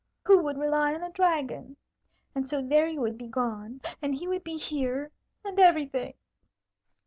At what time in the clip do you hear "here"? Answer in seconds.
4.57-5.11